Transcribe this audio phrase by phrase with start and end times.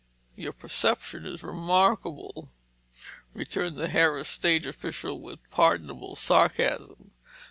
[0.35, 2.49] "Your perception is remarkable,"
[3.35, 7.11] returned the harassed stage official with pardonable sarcasm.